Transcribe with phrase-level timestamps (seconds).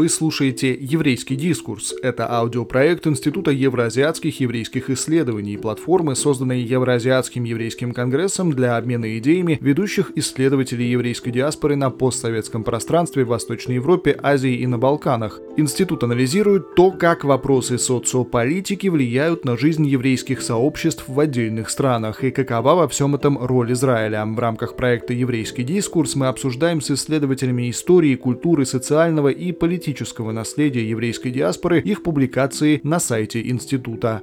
[0.00, 1.92] Вы слушаете «Еврейский дискурс».
[2.02, 10.12] Это аудиопроект Института евроазиатских еврейских исследований, платформы, созданной Евроазиатским еврейским конгрессом для обмена идеями ведущих
[10.14, 15.38] исследователей еврейской диаспоры на постсоветском пространстве в Восточной Европе, Азии и на Балканах.
[15.58, 22.30] Институт анализирует то, как вопросы социополитики влияют на жизнь еврейских сообществ в отдельных странах и
[22.30, 24.24] какова во всем этом роль Израиля.
[24.24, 30.30] В рамках проекта «Еврейский дискурс» мы обсуждаем с исследователями истории, культуры, социального и политического политического
[30.30, 34.22] наследия еврейской диаспоры их публикации на сайте института.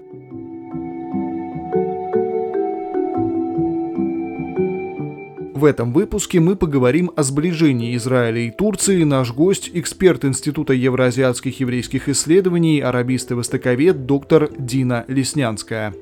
[5.54, 9.04] В этом выпуске мы поговорим о сближении Израиля и Турции.
[9.04, 15.94] Наш гость– эксперт Института евроазиатских еврейских исследований, арабист и востоковед доктор Дина Леснянская.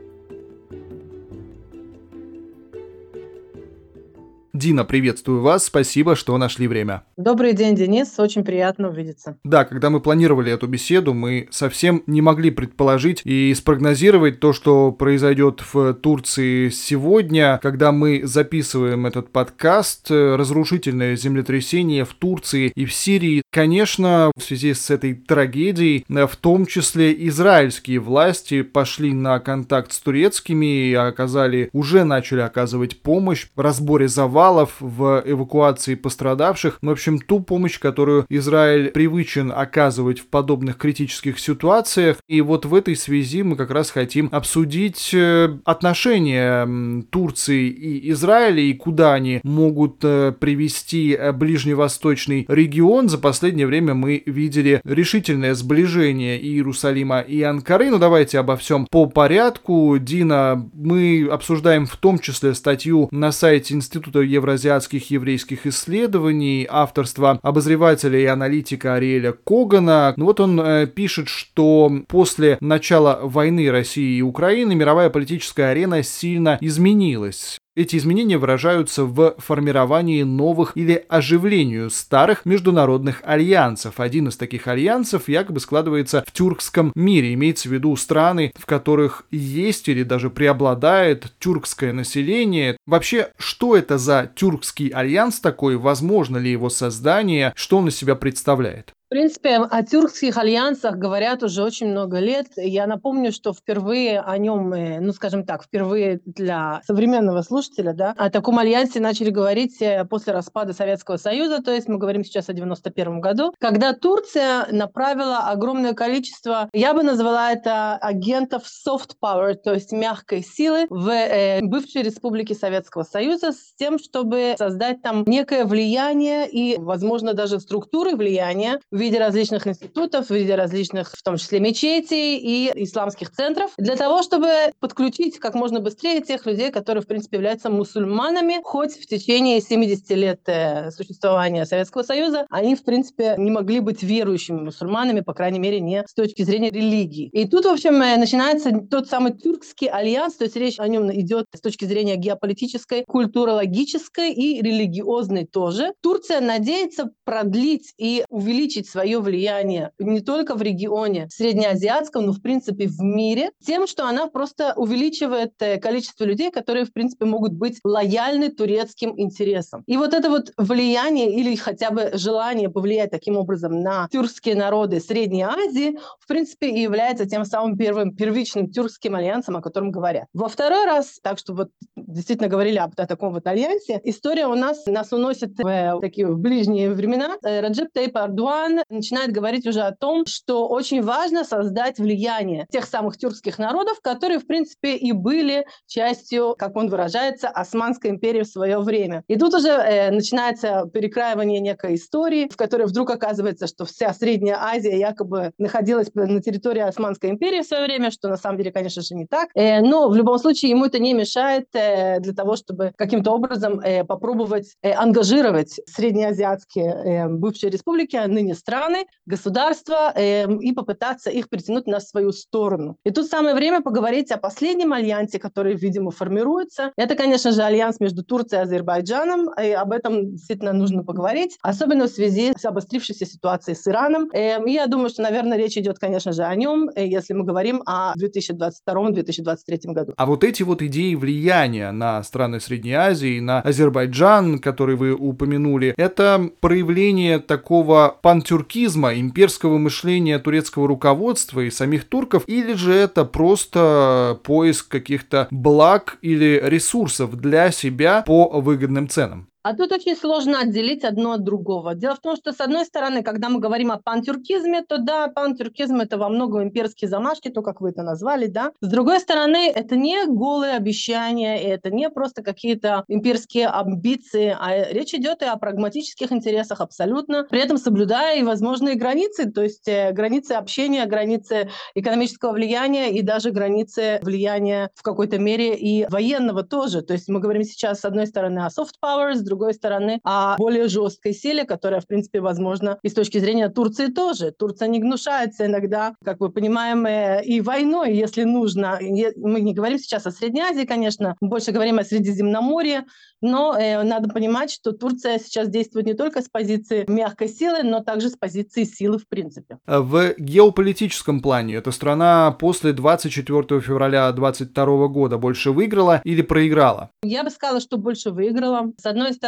[4.55, 7.03] Дина, приветствую вас, спасибо, что нашли время.
[7.17, 9.37] Добрый день, Денис, очень приятно увидеться.
[9.43, 14.93] Да, когда мы планировали эту беседу, мы совсем не могли предположить и спрогнозировать то, что
[14.93, 20.09] произойдет в Турции сегодня, когда мы записываем этот подкаст.
[20.09, 23.41] Разрушительное землетрясение в Турции и в Сирии.
[23.51, 29.99] Конечно, в связи с этой трагедией, в том числе израильские власти пошли на контакт с
[29.99, 36.77] турецкими и оказали, уже начали оказывать помощь в разборе завалов завалов, в эвакуации пострадавших.
[36.81, 42.17] В общем, ту помощь, которую Израиль привычен оказывать в подобных критических ситуациях.
[42.27, 48.61] И вот в этой связи мы как раз хотим обсудить э, отношения Турции и Израиля
[48.61, 53.09] и куда они могут э, привести э, ближневосточный регион.
[53.09, 57.89] За последнее время мы видели решительное сближение Иерусалима и Анкары.
[57.89, 59.97] Ну давайте обо всем по порядку.
[59.99, 68.19] Дина, мы обсуждаем в том числе статью на сайте Института евроазиатских еврейских исследований, авторства обозревателя
[68.19, 70.13] и аналитика Ариэля Когана.
[70.17, 76.03] Ну вот он э, пишет, что после начала войны России и Украины мировая политическая арена
[76.03, 77.59] сильно изменилась.
[77.75, 83.99] Эти изменения выражаются в формировании новых или оживлению старых международных альянсов.
[83.99, 87.33] Один из таких альянсов якобы складывается в тюркском мире.
[87.33, 92.77] Имеется в виду страны, в которых есть или даже преобладает тюркское население.
[92.87, 95.75] Вообще, что это за тюркский альянс такой?
[95.75, 97.51] Возможно ли его создание?
[97.57, 98.93] Что он из себя представляет?
[99.05, 102.47] В принципе, о тюркских альянсах говорят уже очень много лет.
[102.55, 108.15] Я напомню, что впервые о нем, э, ну, скажем так, впервые для современного слушателя, да,
[108.17, 112.49] о таком альянсе начали говорить э, после распада Советского Союза, то есть мы говорим сейчас
[112.49, 119.53] о 91 году, когда Турция направила огромное количество, я бы назвала это агентов soft power,
[119.53, 125.25] то есть мягкой силы в э, бывшие республики Советского Союза с тем, чтобы создать там
[125.27, 131.21] некое влияние и, возможно, даже структуры влияния в виде различных институтов, в виде различных, в
[131.21, 134.47] том числе мечетей и исламских центров, для того, чтобы
[134.79, 140.09] подключить как можно быстрее тех людей, которые, в принципе, являются мусульманами, хоть в течение 70
[140.11, 145.59] лет э, существования Советского Союза они, в принципе, не могли быть верующими мусульманами, по крайней
[145.59, 147.27] мере, не с точки зрения религии.
[147.33, 151.11] И тут, в общем, э, начинается тот самый тюркский альянс, то есть речь о нем
[151.11, 155.91] идет с точки зрения геополитической, культурологической и религиозной тоже.
[156.01, 162.41] Турция надеется продлить и увеличить увеличить свое влияние не только в регионе среднеазиатском, но в
[162.41, 167.53] принципе в мире, тем, что она просто увеличивает э, количество людей, которые в принципе могут
[167.53, 169.83] быть лояльны турецким интересам.
[169.87, 174.99] И вот это вот влияние или хотя бы желание повлиять таким образом на тюркские народы
[174.99, 180.27] Средней Азии, в принципе, и является тем самым первым первичным тюркским альянсом, о котором говорят.
[180.33, 184.55] Во второй раз, так что вот действительно говорили об о таком вот альянсе, история у
[184.55, 187.35] нас нас уносит в э, такие в ближние времена.
[187.43, 192.85] Э, Раджеп Тейп Ардуан начинает говорить уже о том, что очень важно создать влияние тех
[192.85, 198.47] самых тюркских народов, которые, в принципе, и были частью, как он выражается, Османской империи в
[198.47, 199.23] свое время.
[199.27, 204.57] И тут уже э, начинается перекраивание некой истории, в которой вдруг оказывается, что вся Средняя
[204.61, 209.01] Азия якобы находилась на территории Османской империи в свое время, что на самом деле, конечно
[209.01, 209.49] же, не так.
[209.55, 213.79] Э, но в любом случае ему это не мешает э, для того, чтобы каким-то образом
[213.79, 221.29] э, попробовать э, ангажировать среднеазиатские э, бывшие республики, а ныне страны, государства э, и попытаться
[221.29, 222.97] их притянуть на свою сторону.
[223.05, 226.91] И тут самое время поговорить о последнем альянсе, который, видимо, формируется.
[226.97, 232.05] Это, конечно же, альянс между Турцией и Азербайджаном, и об этом действительно нужно поговорить, особенно
[232.05, 234.31] в связи с обострившейся ситуацией с Ираном.
[234.33, 237.83] Э, я думаю, что, наверное, речь идет, конечно же, о нем, э, если мы говорим
[237.85, 240.13] о 2022-2023 году.
[240.17, 245.93] А вот эти вот идеи влияния на страны Средней Азии, на Азербайджан, который вы упомянули,
[245.97, 248.17] это проявление такого
[248.55, 256.17] пантюркизма, имперского мышления турецкого руководства и самих турков, или же это просто поиск каких-то благ
[256.21, 259.49] или ресурсов для себя по выгодным ценам?
[259.65, 261.95] А тут очень сложно отделить одно от другого.
[261.95, 265.95] Дело в том, что, с одной стороны, когда мы говорим о пантюркизме, то да, пантюркизм–
[266.01, 268.73] это во многом имперские замашки, то, как вы это назвали, да.
[268.79, 275.15] С другой стороны, это не голые обещания, это не просто какие-то имперские амбиции, а речь
[275.15, 280.11] идет и о прагматических интересах абсолютно, при этом соблюдая и возможные границы, то есть э,
[280.11, 287.01] границы общения, границы экономического влияния и даже границы влияния в какой-то мере и военного тоже.
[287.01, 290.19] То есть мы говорим сейчас, с одной стороны, о soft power, с другой другой стороны,
[290.23, 294.51] о более жесткой силе, которая, в принципе, возможно и с точки зрения Турции тоже.
[294.51, 298.99] Турция не гнушается иногда, как мы понимаем, э, и войной, если нужно.
[299.37, 303.05] Мы не говорим сейчас о Средней Азии, конечно, больше говорим о Средиземноморье,
[303.41, 308.01] но э, надо понимать, что Турция сейчас действует не только с позиции мягкой силы, но
[308.01, 309.77] также с позиции силы в принципе.
[309.85, 317.11] В геополитическом плане эта страна после 24 февраля 2022 года больше выиграла или проиграла?
[317.23, 318.91] Я бы сказала, что больше выиграла.
[318.97, 319.44] С одной стороны,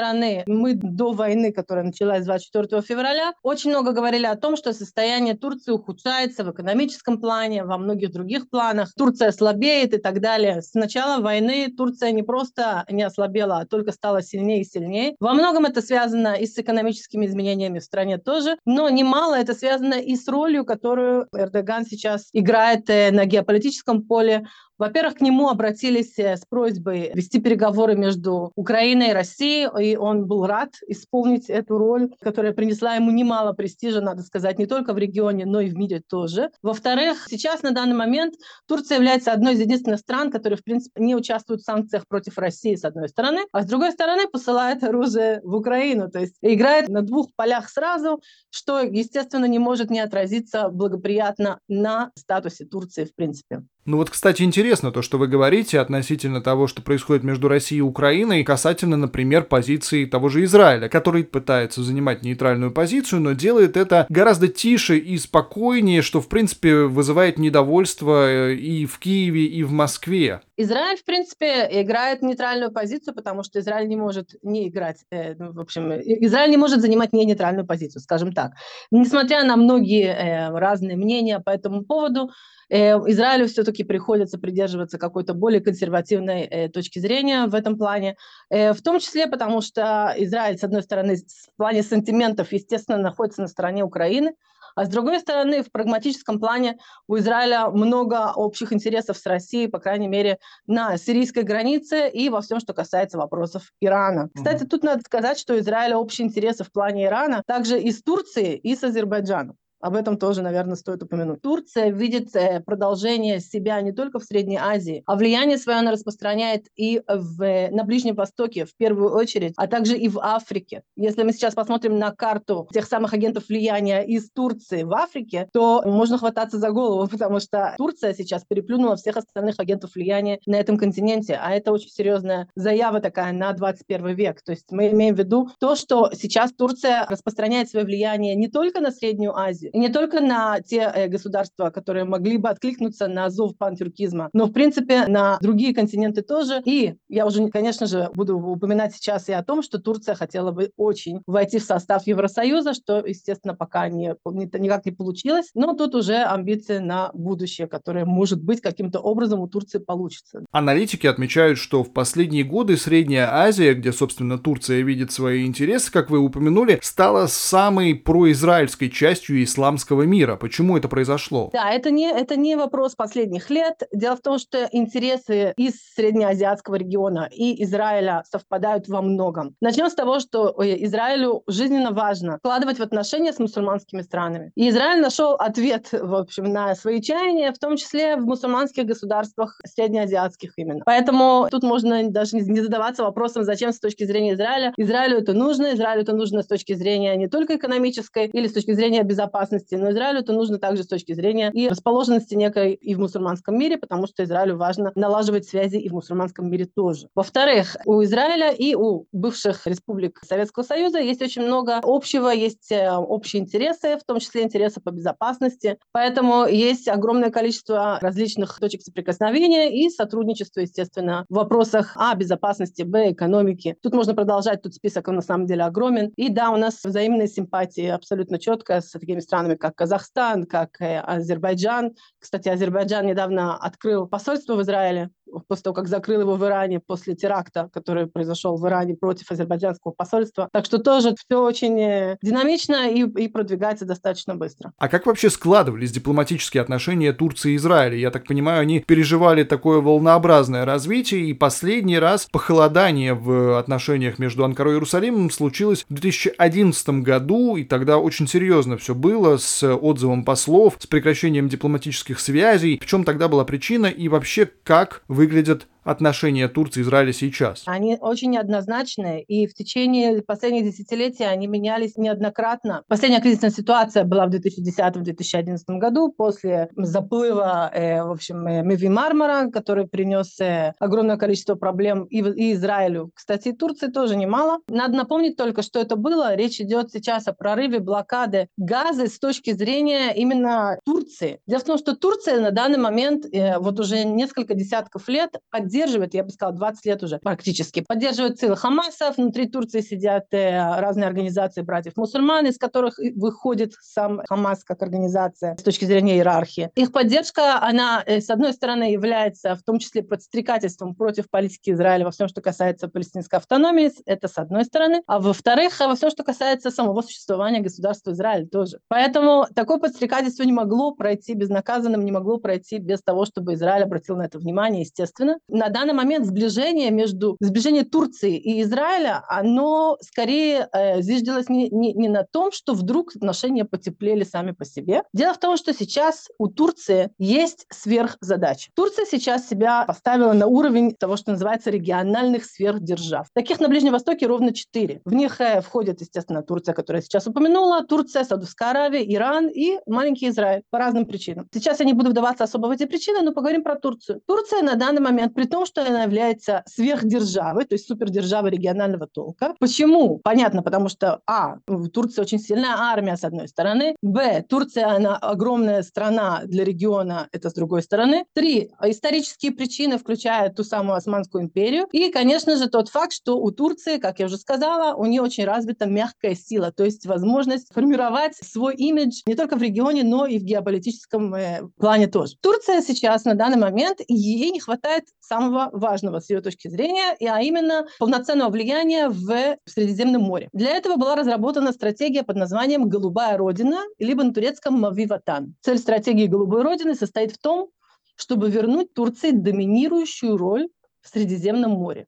[0.47, 5.71] мы до войны, которая началась 24 февраля, очень много говорили о том, что состояние Турции
[5.71, 8.91] ухудшается в экономическом плане, во многих других планах.
[8.95, 10.61] Турция слабеет и так далее.
[10.61, 15.15] С начала войны Турция не просто не ослабела, а только стала сильнее и сильнее.
[15.19, 19.95] Во многом это связано и с экономическими изменениями в стране тоже, но немало это связано
[19.95, 24.47] и с ролью, которую Эрдоган сейчас играет э, на геополитическом поле.
[24.77, 30.27] Во-первых, к нему обратились э, с просьбой вести переговоры между Украиной и Россией, и он
[30.27, 34.97] был рад исполнить эту роль, которая принесла ему немало престижа, надо сказать, не только в
[34.97, 36.51] регионе, но и в мире тоже.
[36.61, 38.35] Во-вторых, сейчас на данный момент
[38.67, 42.75] Турция является одной из единственных стран, которые, в принципе, не участвуют в санкциях против России,
[42.75, 47.01] с одной стороны, а с другой стороны посылает оружие в Украину, то есть играет на
[47.01, 48.21] двух полях сразу,
[48.51, 53.63] что, естественно, не может не отразиться благоприятно на статусе Турции, в принципе.
[53.87, 57.81] Ну вот, кстати, интересно то, что вы говорите относительно того, что происходит между Россией и
[57.81, 64.05] Украиной, касательно, например, позиции того же Израиля, который пытается занимать нейтральную позицию, но делает это
[64.09, 69.71] гораздо тише и спокойнее, что, в принципе, вызывает недовольство э, и в Киеве, и в
[69.71, 70.41] Москве.
[70.57, 75.53] Израиль, в принципе, играет нейтральную позицию, потому что Израиль не может не играть, э, ну,
[75.53, 78.51] в общем, Израиль не может занимать не нейтральную позицию, скажем так.
[78.91, 82.31] Несмотря на многие э, разные мнения по этому поводу,
[82.69, 88.15] Э, Израилю все-таки приходится придерживаться какой-то более консервативной э, точки зрения в этом плане,
[88.49, 93.41] э, в том числе потому, что Израиль, с одной стороны, в плане сантиментов, естественно, находится
[93.41, 94.33] на стороне Украины,
[94.77, 96.77] а с другой стороны, в прагматическом плане
[97.07, 100.37] у Израиля много общих интересов с Россией, по крайней мере,
[100.67, 104.29] на сирийской границе и во всем, что касается вопросов Ирана.
[104.35, 108.55] Кстати, тут надо сказать, что Израиль общие интересы в плане Ирана также и с Турцией,
[108.55, 109.57] и с Азербайджаном.
[109.79, 111.41] Об этом тоже, наверное, стоит упомянуть.
[111.41, 116.65] Турция видит э, продолжение себя не только в Средней Азии, а влияние свое она распространяет
[116.75, 120.83] и в, на Ближнем Востоке в первую очередь, а также и в Африке.
[120.95, 125.83] Если мы сейчас посмотрим на карту тех самых агентов влияния из Турции в Африке, то
[125.85, 130.77] можно хвататься за голову, потому что Турция сейчас переплюнула всех остальных агентов влияния на этом
[130.77, 134.41] континенте, а это очень серьезная заява такая на 21 век.
[134.41, 138.81] То есть мы имеем в виду то, что сейчас Турция распространяет свое влияние не только
[138.81, 143.29] на Среднюю Азию, и не только на те э, государства, которые могли бы откликнуться на
[143.29, 146.61] зов пантюркизма, но, в принципе, на другие континенты тоже.
[146.65, 150.71] И я уже, конечно же, буду упоминать сейчас и о том, что Турция хотела бы
[150.77, 155.49] очень войти в состав Евросоюза, что, естественно, пока не, никак не получилось.
[155.53, 160.45] Но тут уже амбиции на будущее, которые, может быть, каким-то образом у Турции получится.
[160.51, 166.09] Аналитики отмечают, что в последние годы Средняя Азия, где, собственно, Турция видит свои интересы, как
[166.09, 170.35] вы упомянули, стала самой произраильской частью ислама исламского мира.
[170.35, 171.49] Почему это произошло?
[171.51, 173.83] Да, это не, это не вопрос последних лет.
[173.91, 179.55] Дело в том, что интересы из среднеазиатского региона и Израиля совпадают во многом.
[179.61, 184.51] Начнем с того, что Израилю жизненно важно вкладывать в отношения с мусульманскими странами.
[184.55, 189.59] И Израиль нашел ответ, в общем, на свои чаяния, в том числе в мусульманских государствах
[189.65, 190.83] среднеазиатских именно.
[190.85, 194.73] Поэтому тут можно даже не задаваться вопросом, зачем с точки зрения Израиля.
[194.77, 198.73] Израилю это нужно, Израилю это нужно с точки зрения не только экономической или с точки
[198.73, 202.95] зрения безопасности, безопасности, но Израилю это нужно также с точки зрения и расположенности некой и
[202.95, 207.07] в мусульманском мире, потому что Израилю важно налаживать связи и в мусульманском мире тоже.
[207.15, 212.91] Во-вторых, у Израиля и у бывших республик Советского Союза есть очень много общего, есть э,
[212.91, 219.85] общие интересы, в том числе интересы по безопасности, поэтому есть огромное количество различных точек соприкосновения
[219.85, 223.75] и сотрудничества, естественно, в вопросах А, безопасности, Б, экономики.
[223.81, 226.11] Тут можно продолжать, тут список на самом деле огромен.
[226.15, 230.99] И да, у нас взаимные симпатии абсолютно четко с такими странами, как Казахстан, как э,
[230.99, 231.95] Азербайджан.
[232.19, 235.09] Кстати, Азербайджан недавно открыл посольство в Израиле,
[235.47, 239.91] после того, как закрыл его в Иране после теракта, который произошел в Иране против азербайджанского
[239.91, 240.49] посольства.
[240.51, 244.73] Так что тоже все очень э, динамично и, и продвигается достаточно быстро.
[244.77, 247.97] А как вообще складывались дипломатические отношения Турции и Израиля?
[247.97, 254.43] Я так понимаю, они переживали такое волнообразное развитие, и последний раз похолодание в отношениях между
[254.43, 260.23] Анкарой и Иерусалимом случилось в 2011 году, и тогда очень серьезно все было с отзывом
[260.23, 262.79] послов, с прекращением дипломатических связей.
[262.79, 267.63] В чем тогда была причина и вообще как выглядят отношения Турции и Израиля сейчас?
[267.65, 272.83] Они очень неоднозначные, и в течение последних десятилетий они менялись неоднократно.
[272.87, 279.49] Последняя кризисная ситуация была в 2010-2011 году после заплыва, э, в общем, э, Меви Мармара,
[279.49, 283.11] который принес э, огромное количество проблем и, и Израилю.
[283.13, 284.59] Кстати, и Турции тоже немало.
[284.67, 286.35] Надо напомнить только, что это было.
[286.35, 291.39] Речь идет сейчас о прорыве блокады газа с точки зрения именно Турции.
[291.47, 295.76] Дело в том, что Турция на данный момент э, вот уже несколько десятков лет поддерживает
[295.77, 299.17] поддерживает, я бы сказала, 20 лет уже практически, поддерживает целых Хамасов.
[299.17, 305.61] Внутри Турции сидят э, разные организации братьев-мусульман, из которых выходит сам Хамас как организация с
[305.61, 306.71] точки зрения иерархии.
[306.75, 312.05] Их поддержка, она, э, с одной стороны, является в том числе подстрекательством против политики Израиля
[312.05, 316.23] во всем, что касается палестинской автономии, это с одной стороны, а во-вторых, во всем, что
[316.23, 318.79] касается самого существования государства Израиль тоже.
[318.87, 324.15] Поэтому такое подстрекательство не могло пройти безнаказанным, не могло пройти без того, чтобы Израиль обратил
[324.17, 325.37] на это внимание, естественно.
[325.47, 331.69] На на данный момент сближение между сближение Турции и Израиля, оно скорее э, зиждилось не,
[331.69, 335.03] не, не на том, что вдруг отношения потеплели сами по себе.
[335.13, 338.69] Дело в том, что сейчас у Турции есть сверхзадача.
[338.75, 343.27] Турция сейчас себя поставила на уровень того, что называется региональных сверхдержав.
[343.33, 345.01] Таких на Ближнем Востоке ровно четыре.
[345.03, 349.79] В них э, входят, естественно, Турция, которую я сейчас упомянула, Турция, Саудовская Аравия, Иран и
[349.85, 351.45] маленький Израиль по разным причинам.
[351.53, 354.21] Сейчас я не буду вдаваться особо в эти причины, но поговорим про Турцию.
[354.25, 359.07] Турция на данный момент, при том, том, что она является сверхдержавой, то есть супердержавой регионального
[359.07, 359.55] толка.
[359.59, 360.19] Почему?
[360.19, 365.17] Понятно, потому что, а, в Турции очень сильная армия, с одной стороны, б, Турция, она
[365.17, 368.25] огромная страна для региона, это с другой стороны.
[368.35, 371.87] Три, исторические причины, включая ту самую Османскую империю.
[371.91, 375.45] И, конечно же, тот факт, что у Турции, как я уже сказала, у нее очень
[375.45, 380.37] развита мягкая сила, то есть возможность формировать свой имидж не только в регионе, но и
[380.37, 382.35] в геополитическом э, плане тоже.
[382.41, 387.15] Турция сейчас на данный момент, ей не хватает самого самого важного с ее точки зрения,
[387.19, 390.49] и, а именно полноценного влияния в Средиземном море.
[390.53, 395.55] Для этого была разработана стратегия под названием «Голубая Родина», либо на турецком «Мавиватан».
[395.61, 397.69] Цель стратегии «Голубой Родины» состоит в том,
[398.15, 400.69] чтобы вернуть Турции доминирующую роль
[401.01, 402.07] в Средиземном море.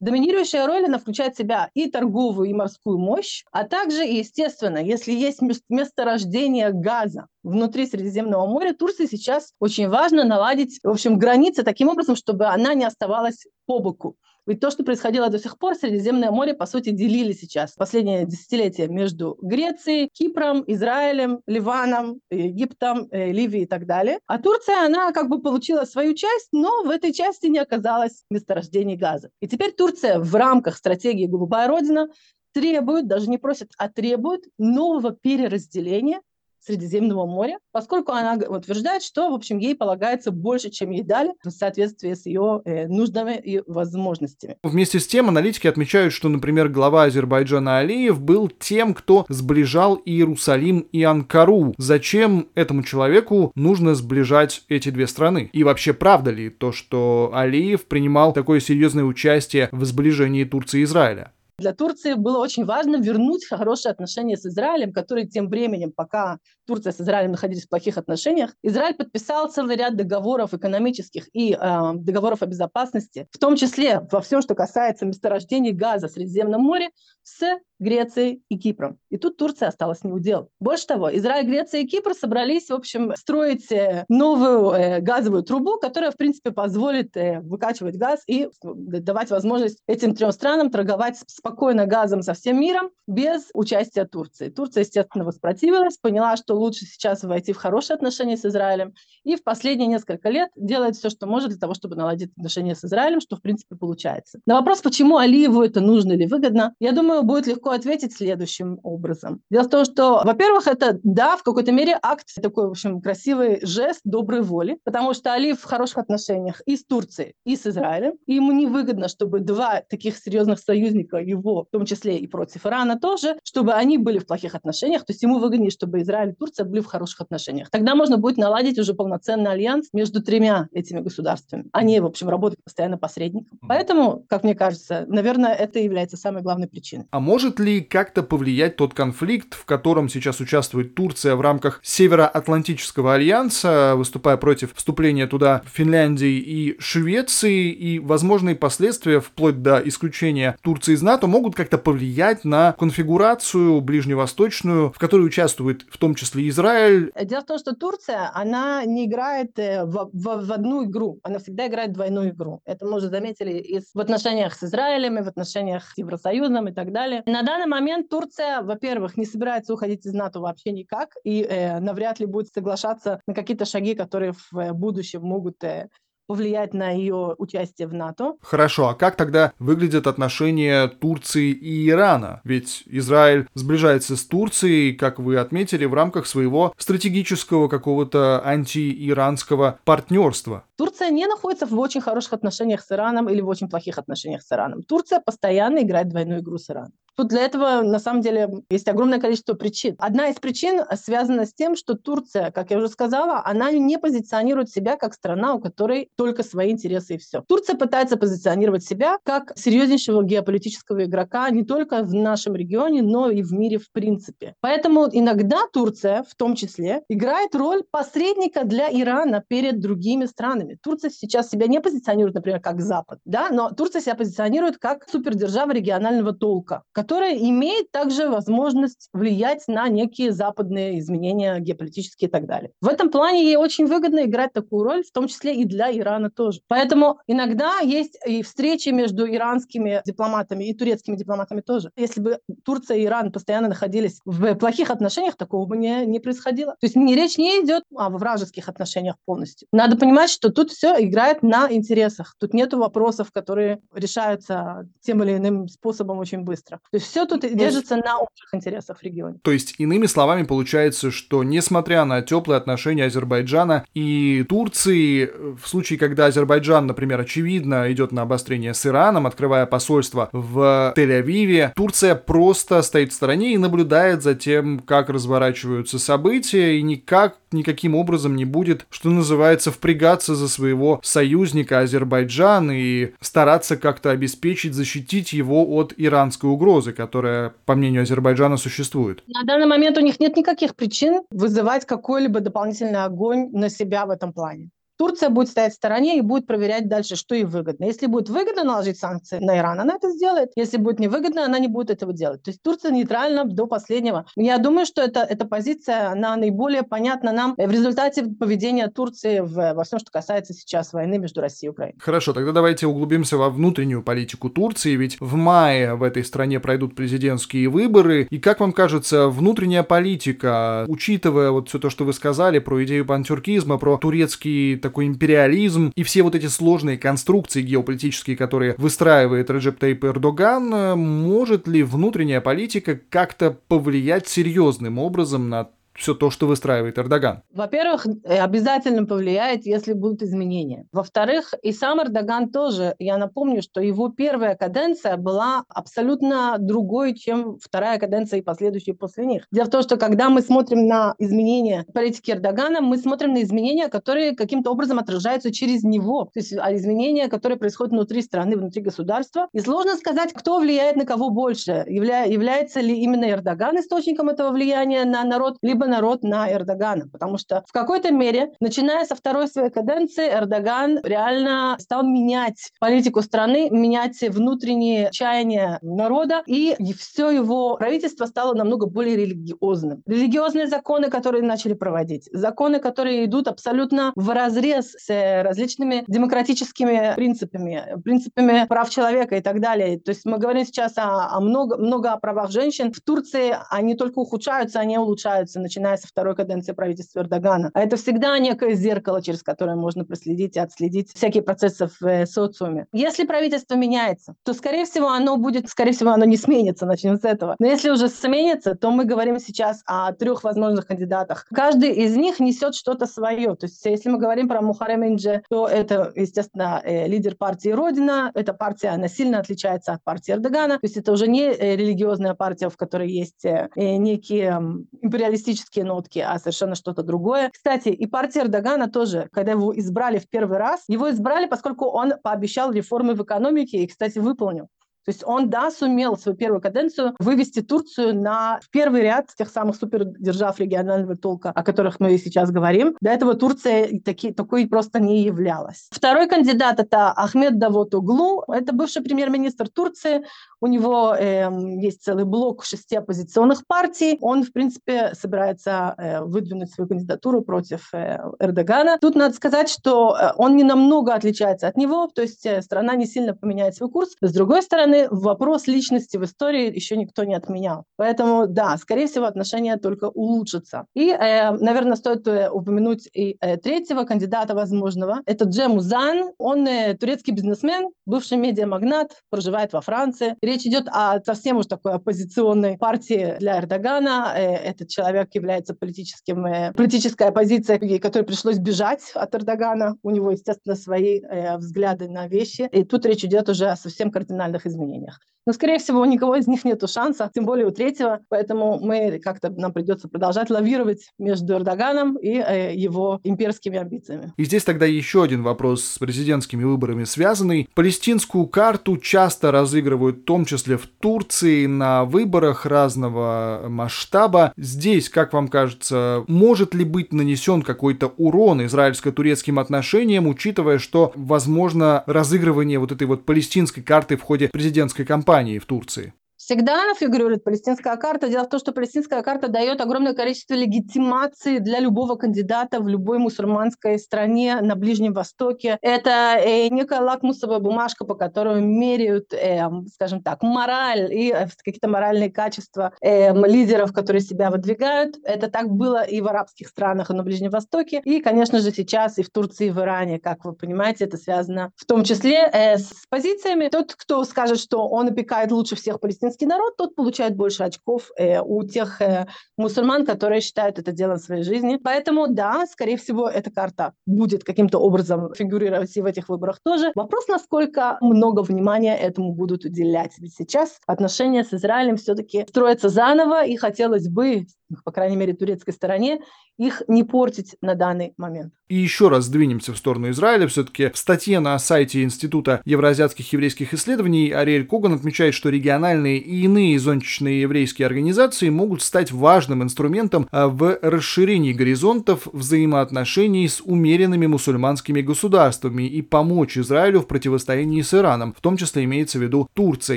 [0.00, 5.12] Доминирующая роль, она включает в себя и торговую, и морскую мощь, а также, естественно, если
[5.12, 11.88] есть месторождение газа внутри Средиземного моря, Турции сейчас очень важно наладить, в общем, границы таким
[11.88, 14.16] образом, чтобы она не оставалась по боку.
[14.46, 18.88] Ведь то, что происходило до сих пор, Средиземное море, по сути, делили сейчас последнее десятилетие
[18.88, 24.18] между Грецией, Кипром, Израилем, Ливаном, Египтом, э, Ливией и так далее.
[24.26, 28.96] А Турция, она как бы получила свою часть, но в этой части не оказалось месторождений
[28.96, 29.30] газа.
[29.40, 32.08] И теперь Турция в рамках стратегии «Голубая Родина»
[32.52, 36.20] требует, даже не просит, а требует нового переразделения
[36.60, 41.50] Средиземного моря, поскольку она утверждает, что, в общем, ей полагается больше, чем ей дали, в
[41.50, 44.56] соответствии с ее э, нуждами и возможностями.
[44.62, 50.80] Вместе с тем, аналитики отмечают, что, например, глава Азербайджана Алиев был тем, кто сближал Иерусалим
[50.92, 51.74] и Анкару.
[51.78, 55.50] Зачем этому человеку нужно сближать эти две страны?
[55.52, 60.84] И вообще, правда ли то, что Алиев принимал такое серьезное участие в сближении Турции и
[60.84, 61.32] Израиля?
[61.60, 66.38] Для Турции было очень важно вернуть хорошие отношения с Израилем, который тем временем, пока
[66.70, 71.92] Турция с Израилем находились в плохих отношениях, Израиль подписал целый ряд договоров экономических и э,
[71.94, 76.90] договоров о безопасности, в том числе во всем, что касается месторождений газа в Средиземном море,
[77.24, 78.98] с Грецией и Кипром.
[79.08, 80.50] И тут Турция осталась не удел.
[80.60, 85.78] Больше того, Израиль, Греция и Кипр собрались, в общем, строить э, новую э, газовую трубу,
[85.78, 91.86] которая, в принципе, позволит э, выкачивать газ и давать возможность этим трем странам торговать спокойно
[91.86, 94.50] газом со всем миром без участия Турции.
[94.50, 99.42] Турция, естественно, воспротивилась, поняла, что лучше сейчас войти в хорошие отношения с Израилем, и в
[99.42, 103.36] последние несколько лет делает все, что может для того, чтобы наладить отношения с Израилем, что,
[103.36, 104.40] в принципе, получается.
[104.46, 109.40] На вопрос, почему Алиеву это нужно или выгодно, я думаю, будет легко ответить следующим образом.
[109.50, 113.64] Дело в том, что, во-первых, это, да, в какой-то мере акт, такой, в общем, красивый
[113.64, 118.14] жест доброй воли, потому что Алиев в хороших отношениях и с Турцией, и с Израилем,
[118.26, 122.98] и ему невыгодно, чтобы два таких серьезных союзника его, в том числе и против Ирана
[122.98, 126.49] тоже, чтобы они были в плохих отношениях, то есть ему выгоднее, чтобы Израиль и Турция
[126.58, 127.70] были в хороших отношениях.
[127.70, 131.66] Тогда можно будет наладить уже полноценный альянс между тремя этими государствами.
[131.72, 133.58] Они, в общем, работают постоянно посредником.
[133.66, 137.06] Поэтому, как мне кажется, наверное, это является самой главной причиной.
[137.10, 143.14] А может ли как-то повлиять тот конфликт, в котором сейчас участвует Турция в рамках Североатлантического
[143.14, 150.94] альянса, выступая против вступления туда Финляндии и Швеции, и возможные последствия, вплоть до исключения Турции
[150.94, 157.12] из НАТО, могут как-то повлиять на конфигурацию ближневосточную, в которой участвует в том числе Израиль?
[157.24, 161.38] Дело в том, что Турция, она не играет э, в, в, в одну игру, она
[161.38, 162.60] всегда играет двойную игру.
[162.64, 166.72] Это мы уже заметили и в отношениях с Израилем, и в отношениях с Евросоюзом и
[166.72, 167.22] так далее.
[167.26, 172.20] На данный момент Турция, во-первых, не собирается уходить из НАТО вообще никак, и э, навряд
[172.20, 175.88] ли будет соглашаться на какие-то шаги, которые в э, будущем могут э,
[176.30, 178.36] повлиять на ее участие в НАТО.
[178.40, 182.40] Хорошо, а как тогда выглядят отношения Турции и Ирана?
[182.44, 190.62] Ведь Израиль сближается с Турцией, как вы отметили, в рамках своего стратегического какого-то антииранского партнерства.
[190.76, 194.52] Турция не находится в очень хороших отношениях с Ираном или в очень плохих отношениях с
[194.52, 194.84] Ираном.
[194.84, 196.92] Турция постоянно играет двойную игру с Ираном.
[197.20, 199.94] Тут для этого, на самом деле, есть огромное количество причин.
[199.98, 204.70] Одна из причин связана с тем, что Турция, как я уже сказала, она не позиционирует
[204.70, 207.44] себя как страна, у которой только свои интересы и все.
[207.46, 213.42] Турция пытается позиционировать себя как серьезнейшего геополитического игрока не только в нашем регионе, но и
[213.42, 214.54] в мире в принципе.
[214.62, 220.78] Поэтому иногда Турция, в том числе, играет роль посредника для Ирана перед другими странами.
[220.82, 225.72] Турция сейчас себя не позиционирует, например, как Запад, да, но Турция себя позиционирует как супердержава
[225.72, 232.70] регионального толка, которая имеет также возможность влиять на некие западные изменения геополитические и так далее.
[232.80, 236.30] В этом плане ей очень выгодно играть такую роль, в том числе и для Ирана
[236.30, 236.60] тоже.
[236.68, 241.90] Поэтому иногда есть и встречи между иранскими дипломатами и турецкими дипломатами тоже.
[241.96, 246.76] Если бы Турция и Иран постоянно находились в плохих отношениях, такого бы не, не происходило.
[246.78, 249.66] То есть не речь не идет о вражеских отношениях полностью.
[249.72, 252.36] Надо понимать, что тут все играет на интересах.
[252.38, 256.78] Тут нет вопросов, которые решаются тем или иным способом очень быстро.
[256.92, 259.38] То есть все тут держится на общих интересах в регионе.
[259.42, 265.98] То есть, иными словами, получается, что несмотря на теплые отношения Азербайджана и Турции, в случае,
[265.98, 272.82] когда Азербайджан, например, очевидно идет на обострение с Ираном, открывая посольство в Тель-Авиве, Турция просто
[272.82, 278.44] стоит в стороне и наблюдает за тем, как разворачиваются события, и никак, никаким образом не
[278.44, 285.94] будет, что называется, впрягаться за своего союзника Азербайджан и стараться как-то обеспечить, защитить его от
[285.96, 289.22] иранской угрозы которая, по мнению Азербайджана, существует?
[289.26, 294.10] На данный момент у них нет никаких причин вызывать какой-либо дополнительный огонь на себя в
[294.10, 294.70] этом плане.
[295.00, 297.86] Турция будет стоять в стороне и будет проверять дальше, что ей выгодно.
[297.86, 300.50] Если будет выгодно наложить санкции на Иран, она это сделает.
[300.56, 302.42] Если будет невыгодно, она не будет этого делать.
[302.42, 304.26] То есть Турция нейтральна до последнего.
[304.36, 309.72] Я думаю, что это, эта позиция, она наиболее понятна нам в результате поведения Турции в,
[309.72, 311.98] во всем, что касается сейчас войны между Россией и Украиной.
[311.98, 316.94] Хорошо, тогда давайте углубимся во внутреннюю политику Турции, ведь в мае в этой стране пройдут
[316.94, 318.26] президентские выборы.
[318.28, 323.06] И как вам кажется, внутренняя политика, учитывая вот все то, что вы сказали про идею
[323.06, 329.78] пантюркизма, про турецкий такой империализм и все вот эти сложные конструкции геополитические, которые выстраивает Реджеп
[329.78, 336.46] Тейп Эрдоган, э, может ли внутренняя политика как-то повлиять серьезным образом на все то, что
[336.46, 337.42] выстраивает Эрдоган?
[337.52, 340.86] Во-первых, э, обязательно повлияет, если будут изменения.
[340.92, 347.58] Во-вторых, и сам Эрдоган тоже, я напомню, что его первая каденция была абсолютно другой, чем
[347.60, 349.46] вторая каденция и последующие после них.
[349.52, 353.88] Дело в том, что когда мы смотрим на изменения политики Эрдогана, мы смотрим на изменения,
[353.88, 356.24] которые каким-то образом отражаются через него.
[356.32, 359.48] То есть а изменения, которые происходят внутри страны, внутри государства.
[359.52, 361.84] И сложно сказать, кто влияет на кого больше.
[361.88, 362.24] Явля...
[362.24, 367.38] Является ли именно Эрдоган источником этого влияния на народ, либо либо народ на Эрдогана, потому
[367.38, 373.70] что в какой-то мере, начиная со второй своей каденции, Эрдоган реально стал менять политику страны,
[373.70, 380.02] менять внутренние чаяния народа, и все его правительство стало намного более религиозным.
[380.06, 387.96] Религиозные законы, которые начали проводить, законы, которые идут абсолютно в разрез с различными демократическими принципами,
[388.04, 389.98] принципами прав человека и так далее.
[389.98, 392.92] То есть мы говорим сейчас о, о много, много о правах женщин.
[392.92, 397.70] В Турции они только ухудшаются, они улучшаются, начиная со второй каденции правительства Эрдогана.
[397.74, 402.26] А это всегда некое зеркало, через которое можно проследить и отследить всякие процессы в э,
[402.26, 402.86] социуме.
[402.92, 407.24] Если правительство меняется, то, скорее всего, оно будет, скорее всего, оно не сменится, начнем с
[407.24, 407.54] этого.
[407.60, 411.46] Но если уже сменится, то мы говорим сейчас о трех возможных кандидатах.
[411.54, 413.54] Каждый из них несет что-то свое.
[413.54, 418.32] То есть, если мы говорим про Мухарем Инже, то это, естественно, э, лидер партии Родина.
[418.34, 420.74] Эта партия, она сильно отличается от партии Эрдогана.
[420.80, 423.44] То есть это уже не э, религиозная партия, в которой есть
[423.76, 424.60] некие
[425.02, 427.50] империалистические нотки, а совершенно что-то другое.
[427.52, 432.14] Кстати, и партия Эрдогана тоже, когда его избрали в первый раз, его избрали, поскольку он
[432.22, 434.68] пообещал реформы в экономике и, кстати, выполнил.
[435.04, 439.76] То есть он, да, сумел свою первую каденцию вывести Турцию на первый ряд тех самых
[439.76, 442.96] супердержав регионального толка, о которых мы сейчас говорим.
[443.00, 445.88] До этого Турция таки, такой просто не являлась.
[445.90, 448.44] Второй кандидат– это Ахмед Давотоглу.
[448.48, 450.24] Это бывший премьер-министр Турции.
[450.60, 451.48] У него э,
[451.80, 454.18] есть целый блок шести оппозиционных партий.
[454.20, 458.98] Он, в принципе, собирается э, выдвинуть свою кандидатуру против э, Эрдогана.
[459.00, 462.94] Тут надо сказать, что э, он не намного отличается от него, то есть э, страна
[462.94, 464.10] не сильно поменяет свой курс.
[464.20, 467.84] С другой стороны, вопрос личности в истории еще никто не отменял.
[467.96, 470.84] Поэтому, да, скорее всего, отношения только улучшатся.
[470.94, 475.20] И, э, наверное, стоит э, упомянуть и э, третьего кандидата возможного.
[475.26, 476.32] Это Джем Зан.
[476.38, 480.36] Он э, турецкий бизнесмен, бывший медиамагнат, проживает во Франции.
[480.50, 484.34] Речь идет о совсем уж такой оппозиционной партии для Эрдогана.
[484.36, 489.94] Э, этот человек является политическим, э, политической оппозицией, которой пришлось бежать от Эрдогана.
[490.02, 492.68] У него, естественно, свои э, взгляды на вещи.
[492.72, 495.20] И тут речь идет уже о совсем кардинальных изменениях.
[495.46, 498.20] Но, скорее всего, у никого из них нет шанса, тем более у третьего.
[498.28, 504.32] Поэтому мы как-то нам придется продолжать лавировать между Эрдоганом и э, его имперскими амбициями.
[504.36, 507.68] И здесь тогда еще один вопрос с президентскими выборами связанный.
[507.74, 514.54] Палестинскую карту часто разыгрывают, в том числе в Турции, на выборах разного масштаба.
[514.56, 522.04] Здесь, как вам кажется, может ли быть нанесен какой-то урон израильско-турецким отношениям, учитывая, что, возможно,
[522.06, 526.14] разыгрывание вот этой вот палестинской карты в ходе президентской кампании в Турции?
[526.50, 528.28] Всегда фигурирует палестинская карта.
[528.28, 533.18] Дело в том, что палестинская карта дает огромное количество легитимации для любого кандидата в любой
[533.18, 535.78] мусульманской стране на Ближнем Востоке.
[535.80, 539.62] Это э, некая лакмусовая бумажка, по которой меряют, э,
[539.94, 545.18] скажем так, мораль и э, какие-то моральные качества э, лидеров, которые себя выдвигают.
[545.22, 548.02] Это так было и в арабских странах, и на Ближнем Востоке.
[548.04, 550.18] И, конечно же, сейчас и в Турции, и в Иране.
[550.18, 553.68] Как вы понимаете, это связано в том числе э, с позициями.
[553.68, 558.10] Тот, кто скажет, что он опекает лучше всех палестинских мусульманский народ, тот получает больше очков
[558.16, 559.26] э, у тех э,
[559.56, 561.78] мусульман, которые считают это делом своей жизни.
[561.82, 566.92] Поэтому, да, скорее всего, эта карта будет каким-то образом фигурировать и в этих выборах тоже.
[566.94, 570.12] Вопрос, насколько много внимания этому будут уделять.
[570.18, 574.46] Ведь сейчас отношения с Израилем все-таки строятся заново, и хотелось бы,
[574.84, 576.20] по крайней мере, турецкой стороне,
[576.58, 578.52] их не портить на данный момент.
[578.68, 580.46] И еще раз двинемся в сторону Израиля.
[580.46, 586.44] Все-таки в статье на сайте Института евроазиатских еврейских исследований Ариэль Коган отмечает, что региональные и
[586.44, 594.26] иные зонтичные еврейские организации могут стать важным инструментом а, в расширении горизонтов взаимоотношений с умеренными
[594.26, 598.34] мусульманскими государствами и помочь Израилю в противостоянии с Ираном.
[598.34, 599.96] В том числе имеется в виду Турция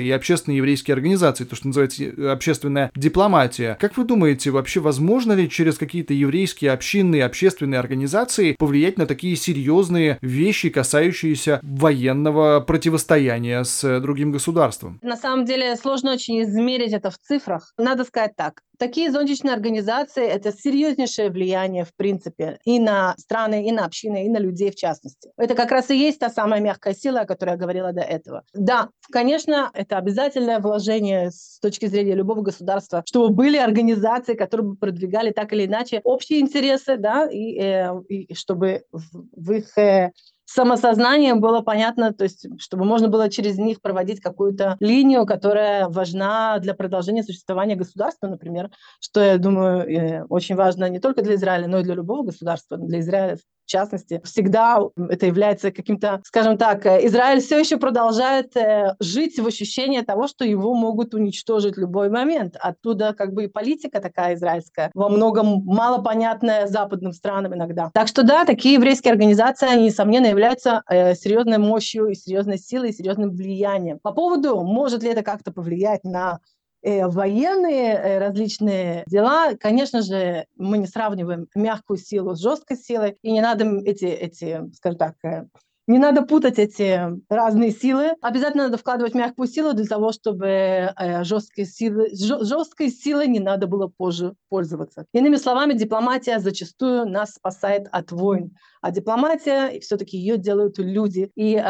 [0.00, 3.76] и общественные еврейские организации, то, что называется э, общественная дипломатия.
[3.80, 9.36] Как вы думаете, вообще возможно ли через какие-то еврейские общинные общественные организации повлиять на такие
[9.36, 14.98] серьезные вещи, касающиеся военного противостояния с другим государством?
[15.02, 17.72] На самом деле сложно очень измерить это в цифрах.
[17.78, 18.62] Надо сказать так.
[18.78, 24.28] Такие зонтичные организации– это серьезнейшее влияние, в принципе, и на страны, и на общины, и
[24.28, 25.30] на людей в частности.
[25.36, 28.42] Это как раз и есть та самая мягкая сила, о которой я говорила до этого.
[28.52, 34.76] Да, конечно, это обязательное вложение с точки зрения любого государства, чтобы были организации, которые бы
[34.76, 40.10] продвигали так или иначе общие интересы, да, и, э, и чтобы в, в их э,
[40.44, 46.58] самосознанием было понятно, то есть чтобы можно было через них проводить какую-то линию, которая важна
[46.58, 51.68] для продолжения существования государства, например, что, я думаю, э, очень важно не только для Израиля,
[51.68, 52.76] но и для любого государства.
[52.76, 54.78] Для Израиля в частности, всегда
[55.08, 60.28] это является каким-то, скажем так, э, Израиль все еще продолжает э, жить в ощущении того,
[60.28, 62.56] что его могут уничтожить в любой момент.
[62.60, 67.90] Оттуда как бы и политика такая израильская, во многом мало понятная западным странам иногда.
[67.94, 72.90] Так что да, такие еврейские организации, они, несомненно, являются э, серьезной мощью и серьезной силой,
[72.90, 73.98] и серьезным влиянием.
[73.98, 76.40] По поводу, может ли это как-то повлиять на
[76.84, 83.16] Э, военные э, различные дела, конечно же, мы не сравниваем мягкую силу с жесткой силой,
[83.22, 85.46] и не надо эти, эти скажем так, э,
[85.86, 88.12] не надо путать эти разные силы.
[88.20, 93.88] Обязательно надо вкладывать мягкую силу для того, чтобы жесткой силы, жесткой силой не надо было
[93.88, 95.06] позже пользоваться.
[95.12, 98.56] Иными словами, дипломатия зачастую нас спасает от войн.
[98.80, 101.30] А дипломатия, все-таки ее делают люди.
[101.34, 101.60] И э,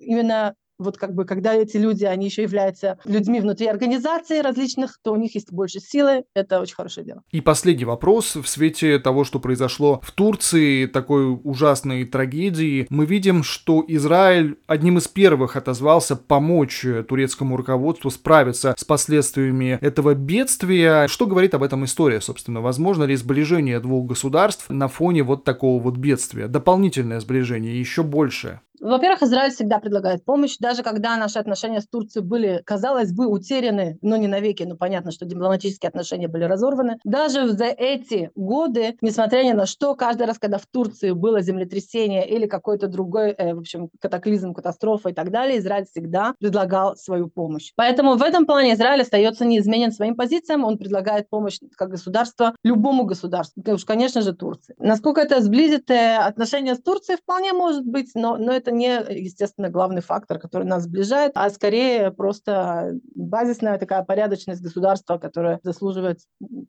[0.00, 5.12] именно вот как бы, когда эти люди, они еще являются людьми внутри организаций различных, то
[5.12, 7.22] у них есть больше силы, это очень хорошее дело.
[7.30, 8.36] И последний вопрос.
[8.36, 14.98] В свете того, что произошло в Турции, такой ужасной трагедии, мы видим, что Израиль одним
[14.98, 21.08] из первых отозвался помочь турецкому руководству справиться с последствиями этого бедствия.
[21.08, 22.60] Что говорит об этом история, собственно?
[22.60, 26.48] Возможно ли сближение двух государств на фоне вот такого вот бедствия?
[26.48, 28.60] Дополнительное сближение, еще большее?
[28.80, 33.98] Во-первых, Израиль всегда предлагает помощь, даже когда наши отношения с Турцией были, казалось бы, утеряны,
[34.02, 36.98] но не навеки, но понятно, что дипломатические отношения были разорваны.
[37.04, 42.28] Даже за эти годы, несмотря ни на что, каждый раз, когда в Турции было землетрясение
[42.28, 47.28] или какой-то другой, э, в общем, катаклизм, катастрофа и так далее, Израиль всегда предлагал свою
[47.28, 47.72] помощь.
[47.76, 53.04] Поэтому в этом плане Израиль остается неизменен своим позициям, он предлагает помощь как государство любому
[53.04, 54.74] государству, уж, конечно же, Турции.
[54.78, 59.22] Насколько это сблизит э, отношения с Турцией, вполне может быть, но, но это это не,
[59.22, 66.20] естественно, главный фактор, который нас сближает, а скорее просто базисная такая порядочность государства, которая заслуживает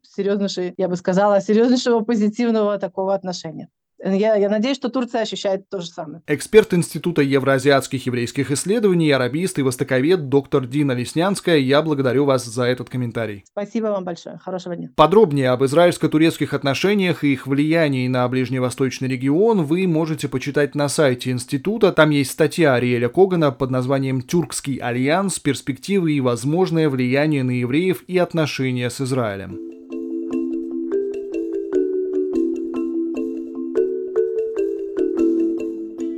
[0.03, 3.69] серьезнейшей, я бы сказала, серьезнейшего позитивного такого отношения.
[4.03, 6.21] Я, я надеюсь, что Турция ощущает то же самое.
[6.27, 12.63] Эксперт Института евроазиатских еврейских исследований, арабист и востоковед доктор Дина Леснянская, я благодарю вас за
[12.63, 13.43] этот комментарий.
[13.49, 14.37] Спасибо вам большое.
[14.37, 14.89] Хорошего дня.
[14.95, 21.31] Подробнее об израильско-турецких отношениях и их влиянии на ближневосточный регион вы можете почитать на сайте
[21.31, 21.91] Института.
[21.91, 25.39] Там есть статья Ариэля Когана под названием «Тюркский альянс.
[25.39, 29.68] Перспективы и возможное влияние на евреев и отношения с Израилем».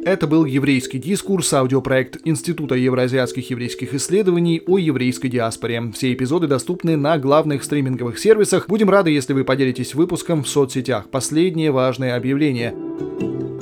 [0.03, 5.91] Это был «Еврейский дискурс», аудиопроект Института евроазиатских еврейских исследований о еврейской диаспоре.
[5.93, 8.67] Все эпизоды доступны на главных стриминговых сервисах.
[8.67, 11.07] Будем рады, если вы поделитесь выпуском в соцсетях.
[11.09, 12.73] Последнее важное объявление.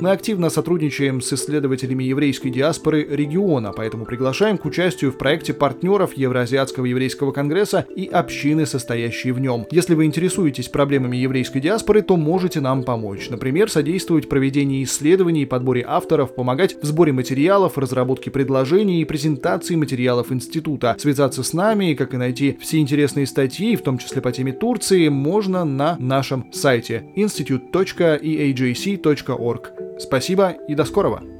[0.00, 6.16] Мы активно сотрудничаем с исследователями еврейской диаспоры региона, поэтому приглашаем к участию в проекте партнеров
[6.16, 9.66] Евроазиатского еврейского конгресса и общины, состоящие в нем.
[9.70, 13.28] Если вы интересуетесь проблемами еврейской диаспоры, то можете нам помочь.
[13.28, 20.32] Например, содействовать проведению исследований подборе авторов, помогать в сборе материалов, разработке предложений и презентации материалов
[20.32, 20.96] института.
[20.98, 25.08] Связаться с нами, как и найти все интересные статьи, в том числе по теме Турции,
[25.08, 29.89] можно на нашем сайте institute.eajc.org.
[30.00, 31.39] Спасибо и до скорого!